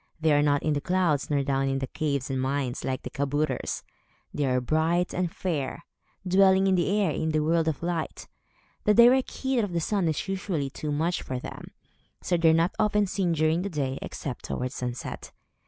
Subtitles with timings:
[0.19, 3.11] They are not in the clouds, nor down in the caves and mines, like the
[3.11, 3.83] kabouters.
[4.33, 5.83] They are bright and fair,
[6.27, 8.27] dwelling in the air, and in the world of light.
[8.85, 11.69] The direct heat of the sun is usually too much for them,
[12.19, 15.31] so they are not often seen during the day, except towards sunset.